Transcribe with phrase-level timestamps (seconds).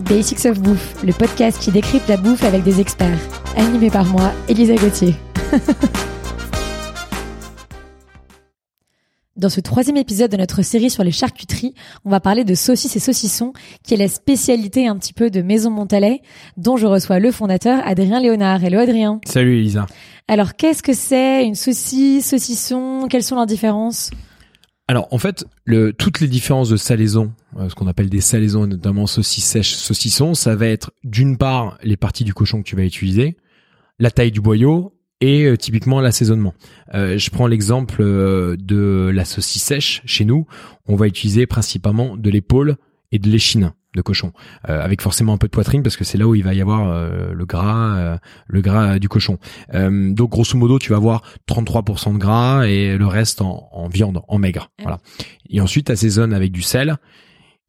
[0.00, 3.18] Basics of Bouffe, le podcast qui décrypte la bouffe avec des experts.
[3.56, 5.14] Animé par moi, Elisa Gauthier.
[9.36, 11.74] Dans ce troisième épisode de notre série sur les charcuteries,
[12.04, 15.40] on va parler de saucisses et saucissons, qui est la spécialité un petit peu de
[15.40, 16.20] Maison Montalet,
[16.58, 18.62] dont je reçois le fondateur Adrien Léonard.
[18.62, 19.18] Hello Adrien.
[19.24, 19.86] Salut Elisa.
[20.28, 23.06] Alors qu'est-ce que c'est une saucisse, saucisson?
[23.08, 24.10] Quelles sont leurs différences?
[24.90, 28.66] Alors en fait, le, toutes les différences de salaison, euh, ce qu'on appelle des salaisons,
[28.66, 32.74] notamment saucisses sèches, saucissons, ça va être d'une part les parties du cochon que tu
[32.74, 33.36] vas utiliser,
[34.00, 36.54] la taille du boyau et euh, typiquement l'assaisonnement.
[36.92, 40.02] Euh, je prends l'exemple euh, de la saucisse sèche.
[40.06, 40.48] Chez nous,
[40.88, 42.74] on va utiliser principalement de l'épaule
[43.12, 44.32] et de l'échine de cochon,
[44.68, 46.60] euh, avec forcément un peu de poitrine parce que c'est là où il va y
[46.60, 49.38] avoir euh, le gras, euh, le gras du cochon.
[49.72, 54.22] donc grosso modo, tu vas avoir 33% de gras et le reste en, en viande,
[54.28, 54.70] en maigre.
[54.80, 54.98] Voilà.
[55.48, 56.96] Et ensuite, assaisonne avec du sel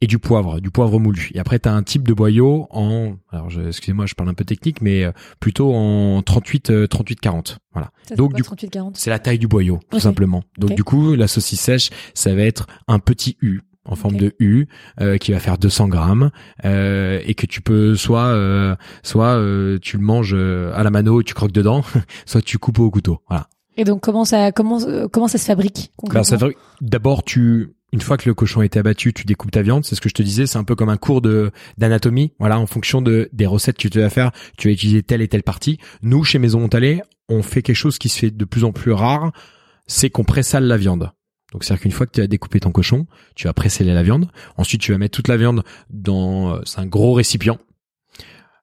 [0.01, 1.29] et du poivre, du poivre moulu.
[1.33, 4.33] Et après, tu as un type de boyau en, alors je, excusez-moi, je parle un
[4.33, 7.59] peu technique, mais euh, plutôt en 38, 38, 40.
[7.73, 7.91] Voilà.
[8.07, 10.43] Ça, Donc du 38 40 c'est la taille du boyau, tout simplement.
[10.57, 14.33] Donc du coup, la saucisse sèche, ça va être un petit U en forme de
[14.39, 14.67] U
[14.99, 16.29] euh, qui va faire 200 grammes
[16.65, 20.89] euh, et que tu peux soit euh, soit euh, tu le manges euh, à la
[20.91, 21.83] mano et tu croques dedans,
[22.25, 23.21] soit tu coupes au couteau.
[23.27, 23.47] Voilà.
[23.77, 26.23] Et donc comment ça comment euh, comment ça se fabrique concrètement?
[26.23, 29.61] Ça veut- D'abord, tu une fois que le cochon a été abattu, tu découpes ta
[29.63, 29.83] viande.
[29.83, 30.45] C'est ce que je te disais.
[30.45, 32.33] C'est un peu comme un cours de d'anatomie.
[32.39, 35.27] Voilà, en fonction de des recettes que tu vas faire, tu vas utiliser telle et
[35.27, 35.77] telle partie.
[36.01, 38.91] Nous, chez Maison Montalet, on fait quelque chose qui se fait de plus en plus
[38.91, 39.31] rare.
[39.87, 41.11] C'est qu'on pressale la viande.
[41.51, 44.29] Donc, c'est-à-dire qu'une fois que tu as découpé ton cochon, tu vas presseler la viande.
[44.57, 47.59] Ensuite, tu vas mettre toute la viande dans euh, un gros récipient.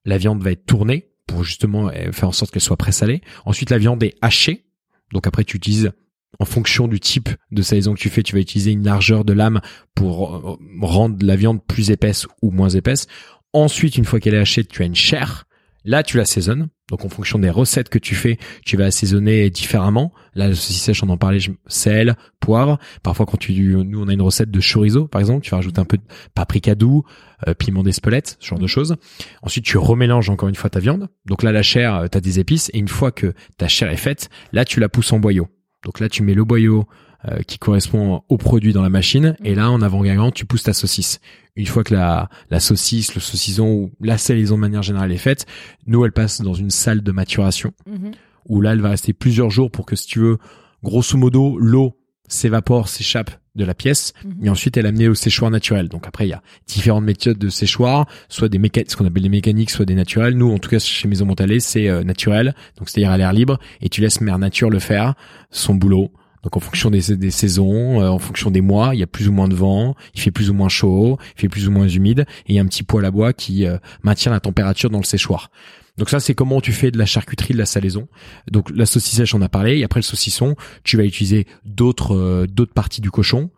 [0.04, 3.20] La viande va être tournée pour justement euh, faire en sorte qu'elle soit pressalée.
[3.44, 4.64] Ensuite, la viande est hachée.
[5.12, 5.92] Donc après, tu utilises
[6.38, 9.32] en fonction du type de salaison que tu fais, tu vas utiliser une largeur de
[9.32, 9.60] lame
[9.94, 13.06] pour euh, rendre la viande plus épaisse ou moins épaisse.
[13.52, 15.46] Ensuite, une fois qu'elle est hachée, tu as une chair.
[15.88, 16.68] Là, tu l'assaisonnes.
[16.90, 20.12] Donc, en fonction des recettes que tu fais, tu vas assaisonner différemment.
[20.34, 22.78] Là, la saucisse sèche, on en parlait, sel, poivre.
[23.02, 25.80] Parfois, quand tu, nous, on a une recette de chorizo, par exemple, tu vas rajouter
[25.80, 26.02] un peu de
[26.34, 27.04] paprika doux,
[27.48, 28.96] euh, piment d'Espelette, ce genre de choses.
[29.40, 31.08] Ensuite, tu remélanges encore une fois ta viande.
[31.24, 32.70] Donc là, la chair, tu as des épices.
[32.74, 35.48] Et une fois que ta chair est faite, là, tu la pousses en boyau.
[35.86, 36.86] Donc là, tu mets le boyau
[37.26, 39.36] euh, qui correspond au produit dans la machine.
[39.44, 41.20] Et là, en avant-gagnant, tu pousses ta saucisse.
[41.56, 45.16] Une fois que la, la saucisse, le saucisson ou la salaison de manière générale est
[45.18, 45.46] faite,
[45.86, 48.12] nous, elle passe dans une salle de maturation Mhm.
[48.48, 50.38] où là, elle va rester plusieurs jours pour que, si tu veux,
[50.84, 51.96] grosso modo, l'eau
[52.28, 54.44] s'évapore, s'échappe de la pièce, Mhm.
[54.44, 55.88] et ensuite elle est amenée au séchoir naturel.
[55.88, 59.22] Donc après, il y a différentes méthodes de séchoir, soit des mécaniques, ce qu'on appelle
[59.24, 60.34] des mécaniques, soit des naturels.
[60.36, 63.58] Nous, en tout cas, chez Maison Montalet, c'est euh, naturel, donc c'est-à-dire à l'air libre,
[63.80, 65.14] et tu laisses Mère Nature le faire,
[65.50, 66.12] son boulot.
[66.48, 69.28] Donc en fonction des, des saisons, euh, en fonction des mois, il y a plus
[69.28, 71.86] ou moins de vent, il fait plus ou moins chaud, il fait plus ou moins
[71.86, 74.88] humide, et il y a un petit poêle à bois qui euh, maintient la température
[74.88, 75.50] dans le séchoir.
[75.98, 78.08] Donc ça, c'est comment tu fais de la charcuterie, de la salaison.
[78.50, 79.76] Donc la saucisse sèche, on a parlé.
[79.76, 83.50] Et après le saucisson, tu vas utiliser d'autres euh, d'autres parties du cochon.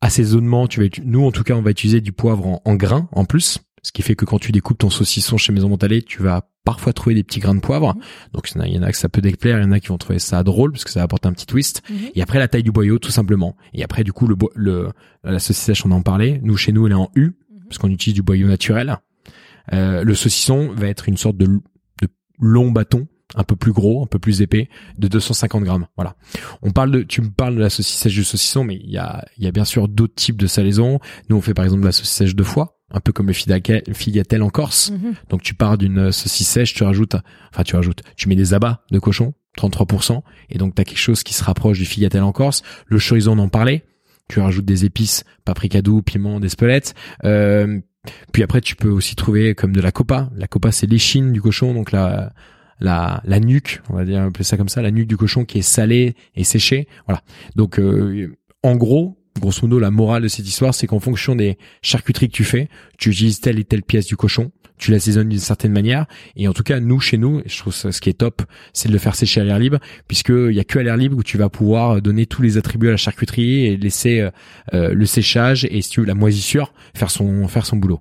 [0.00, 3.08] Assaisonnement, tu vas nous en tout cas, on va utiliser du poivre en, en grains
[3.10, 6.22] en plus, ce qui fait que quand tu découpes ton saucisson chez Maison Montalet, tu
[6.22, 7.94] vas parfois trouver des petits grains de poivre.
[8.32, 9.98] Donc il y en a- que ça peut déplaire, il y en a qui vont
[9.98, 11.82] trouver ça drôle parce que ça va apporter un petit twist.
[11.90, 11.96] Mhm.
[12.14, 13.56] Et après la taille du boyau, tout simplement.
[13.74, 14.90] Et après du coup le, le
[15.24, 16.40] la saucisse sèche, on en parlait.
[16.44, 17.32] Nous chez nous, elle est en U
[17.68, 18.98] parce qu'on utilise du boyau naturel.
[19.72, 24.02] Euh, le saucisson va être une sorte de, de long bâton, un peu plus gros,
[24.02, 25.86] un peu plus épais, de 250 grammes.
[25.96, 26.16] Voilà.
[26.62, 28.98] On parle de, tu me parles de la saucisse sèche du saucisson, mais il y
[28.98, 30.98] a, il y a bien sûr d'autres types de salaisons.
[31.30, 34.42] Nous, on fait par exemple la saucisse sèche de foie, un peu comme le figatelle
[34.42, 34.90] en Corse.
[34.90, 35.14] Mhm.
[35.30, 37.16] Donc tu pars d'une saucisse sèche, tu rajoutes,
[37.50, 40.98] enfin tu rajoutes, tu mets des abats de cochon, 33%, et donc tu as quelque
[40.98, 42.62] chose qui se rapproche du figatelle en Corse.
[42.86, 43.84] Le chorizo, on en parlait.
[44.28, 46.94] Tu rajoutes des épices, paprika doux, piment, d'espelette.
[47.24, 47.80] Euh,
[48.32, 50.30] puis après, tu peux aussi trouver comme de la copa.
[50.36, 52.32] La copa, c'est l'échine du cochon, donc la,
[52.80, 55.58] la, la nuque, on va dire appeler ça comme ça, la nuque du cochon qui
[55.58, 56.88] est salée et séchée.
[57.06, 57.22] Voilà.
[57.56, 61.58] Donc, euh, en gros, grosso modo, la morale de cette histoire, c'est qu'en fonction des
[61.82, 65.38] charcuteries que tu fais, tu utilises telle et telle pièce du cochon, tu l'assaisonnes d'une
[65.38, 66.06] certaine manière.
[66.36, 68.42] Et en tout cas, nous, chez nous, je trouve ça, ce qui est top,
[68.72, 69.78] c'est de le faire sécher à l'air libre,
[70.08, 72.58] puisque il y a que à l'air libre où tu vas pouvoir donner tous les
[72.58, 74.30] attributs à la charcuterie et laisser euh,
[74.74, 78.00] euh, le séchage et si tu veux la moisissure faire son faire son boulot.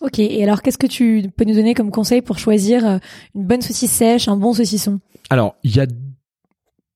[0.00, 2.98] Ok, et alors qu'est-ce que tu peux nous donner comme conseil pour choisir euh,
[3.36, 5.00] une bonne saucisse sèche, un bon saucisson?
[5.30, 5.86] Alors, il y a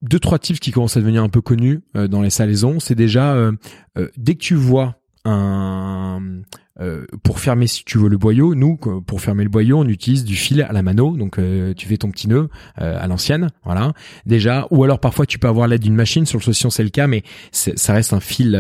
[0.09, 2.81] deux trois tips qui commencent à devenir un peu connus euh, dans les salaisons.
[2.81, 3.53] C'est déjà euh,
[3.99, 6.21] euh, dès que tu vois un
[6.79, 10.25] euh, pour fermer si tu veux le boyau, nous pour fermer le boyau, on utilise
[10.25, 12.51] du fil à la mano, donc euh, tu fais ton petit nœud
[12.83, 13.95] euh, à l'ancienne, voilà.
[14.27, 16.27] Déjà, ou alors parfois tu peux avoir l'aide d'une machine.
[16.27, 18.57] Sur le saucisson c'est le cas, mais ça reste un fil,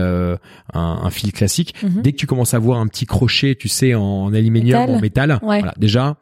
[0.73, 1.75] un, fil classique.
[1.83, 2.03] Mhm.
[2.03, 5.39] Dès que tu commences à voir un petit crochet, tu sais, en, aluminium, en métal,
[5.43, 6.17] voilà, déjà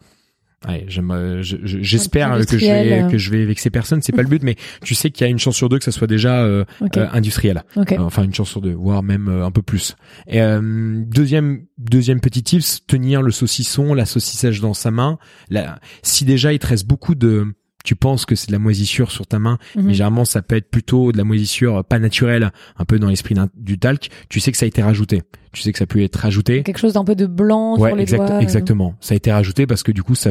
[0.67, 3.09] Ouais, euh, j'espère que je vais euh.
[3.09, 5.31] que je vais vexer personne, c'est pas le but, mais tu sais qu'il y a
[5.31, 6.65] une chance sur deux que ça soit déjà euh,
[7.13, 7.65] industriel,
[7.99, 9.97] enfin une chance sur deux, voire même un peu plus.
[10.27, 15.19] Et deuxième deuxième petit tips, tenir le saucisson, la saucissage dans sa main.
[15.51, 17.47] Là, si déjà il te reste beaucoup de
[17.85, 19.91] tu penses que c'est de la moisissure sur ta main, mais mhm.
[19.91, 23.79] généralement ça peut être plutôt de la moisissure pas naturelle, un peu dans l'esprit du
[23.79, 24.09] talc.
[24.31, 25.23] Tu sais que ça a été rajouté
[25.55, 26.63] tu sais que ça peut être rajouté.
[26.63, 28.31] Quelque chose d'un peu de blanc sur les doigts.
[28.31, 28.41] Euh.
[28.41, 28.95] Exactement.
[29.01, 30.31] Ça a été rajouté parce que du coup ça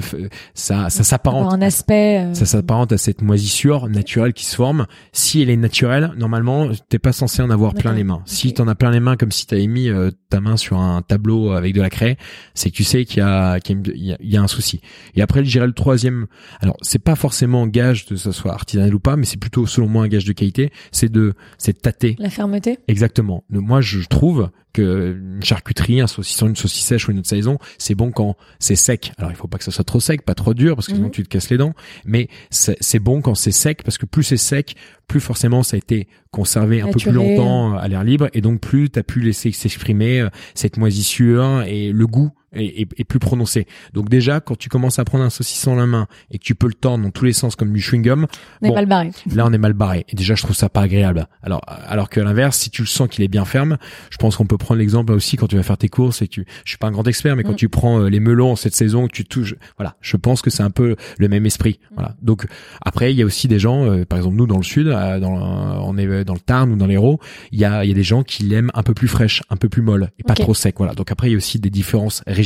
[0.53, 1.53] ça ça s'apparente.
[1.53, 2.25] Un aspect.
[2.25, 2.33] Euh.
[2.33, 4.85] Ça s'apparente à cette moisissure naturelle qui se forme.
[5.11, 8.21] Si elle est naturelle, normalement t'es pas censé en avoir plein les mains.
[8.25, 11.01] Si t'en as plein les mains comme si t'avais mis euh, ta main sur un
[11.01, 12.17] tableau avec de la craie,
[12.53, 14.81] c'est que tu sais qu'il y a qu'il y, a un souci.
[15.15, 16.27] Et après je dirais le troisième.
[16.61, 19.39] Alors c'est pas forcément un gage de que ça soit artisanal ou pas, mais c'est
[19.39, 20.71] plutôt selon moi un gage de qualité.
[20.91, 22.15] C'est de c'est de tâter.
[22.19, 22.79] La fermeté.
[22.87, 23.43] Exactement.
[23.49, 27.57] Moi je trouve que une charcuterie, un saucisson, une saucisse sèche ou une autre saison,
[27.77, 29.11] c'est bon quand c'est sec.
[29.17, 31.07] Alors il faut pas que ça soit trop sec, pas trop dur parce que sinon
[31.07, 31.11] mhm.
[31.11, 31.73] tu te casses les dents,
[32.05, 34.75] mais c'est bon quand c'est sec parce que plus c'est sec,
[35.07, 38.59] plus forcément ça a été conservé un peu plus longtemps à l'air libre et donc
[38.59, 43.67] plus tu as pu laisser s'exprimer euh, cette moisissure et le goût est, plus prononcé.
[43.93, 46.55] Donc déjà, quand tu commences à prendre un saucisson en la main et que tu
[46.55, 48.27] peux le tendre dans tous les sens comme du chewing gum,
[48.61, 49.11] on est mal barré.
[49.33, 50.05] Là, on est mal barré.
[50.09, 51.27] Et déjà, je trouve ça pas agréable.
[51.41, 53.77] Alors, alors que l'inverse, si tu le sens qu'il est bien ferme,
[54.09, 56.45] je pense qu'on peut prendre l'exemple aussi quand tu vas faire tes courses et tu,
[56.65, 57.57] je suis pas un grand expert, mais quand mm.
[57.57, 60.63] tu prends euh, les melons cette saison, que tu touches, voilà, je pense que c'est
[60.63, 61.79] un peu le même esprit.
[61.79, 61.95] Mm.
[61.95, 62.15] Voilà.
[62.21, 62.45] Donc
[62.83, 65.19] après, il y a aussi des gens, euh, par exemple nous dans le sud, euh,
[65.19, 67.19] dans, on est dans le Tarn ou dans l'Hérault,
[67.51, 69.57] il y a, il y a des gens qui l'aiment un peu plus fraîche, un
[69.57, 70.75] peu plus molle et pas trop sec.
[70.77, 70.93] Voilà.
[70.93, 72.42] Donc après, il y a aussi des différences régionales,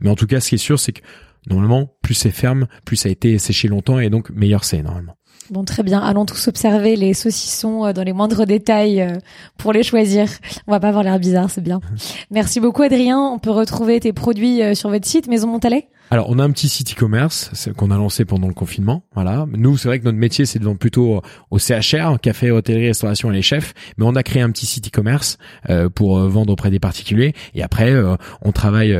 [0.00, 1.02] mais en tout cas, ce qui est sûr, c'est que
[1.48, 5.16] normalement, plus c'est ferme, plus ça a été séché longtemps et donc meilleur c'est normalement.
[5.50, 6.00] Bon, très bien.
[6.00, 9.18] Allons tous observer les saucissons euh, dans les moindres détails euh,
[9.58, 10.26] pour les choisir.
[10.66, 11.80] On va pas avoir l'air bizarre, c'est bien.
[12.30, 13.20] Merci beaucoup, Adrien.
[13.20, 15.88] On peut retrouver tes produits euh, sur votre site Maison Montalet?
[16.10, 19.02] Alors, on a un petit site e-commerce qu'on a lancé pendant le confinement.
[19.14, 19.46] Voilà.
[19.52, 23.32] Nous, c'est vrai que notre métier, c'est de vendre plutôt au CHR, café, hôtellerie, restauration
[23.32, 23.74] et les chefs.
[23.96, 25.38] Mais on a créé un petit site e-commerce
[25.70, 27.32] euh, pour euh, vendre auprès des particuliers.
[27.54, 28.96] Et après, euh, on travaille,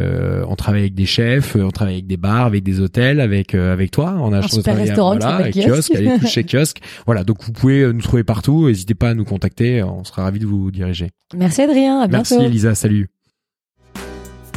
[0.48, 3.90] on travaille avec des chefs, on travaille avec des bars, avec des hôtels, avec avec
[3.90, 4.16] toi.
[4.18, 6.80] On a un super restaurant voilà, avec kiosque, avec chez kiosque.
[7.06, 7.22] Voilà.
[7.22, 8.66] Donc, vous pouvez nous trouver partout.
[8.66, 9.82] N'hésitez pas à nous contacter.
[9.82, 11.10] On sera ravis de vous diriger.
[11.36, 12.00] Merci Adrien.
[12.00, 12.34] À bientôt.
[12.34, 12.74] Merci Elisa.
[12.74, 13.13] Salut.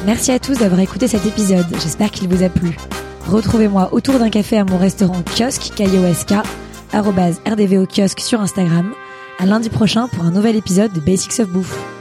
[0.05, 2.77] Merci à tous d'avoir écouté cet épisode, j'espère qu'il vous a plu.
[3.27, 6.33] Retrouvez-moi autour d'un café à mon restaurant kiosque, KIOSK,
[6.93, 8.93] rdvo kiosque sur Instagram,
[9.39, 11.96] à lundi prochain pour un nouvel épisode de Basics of Bouffe.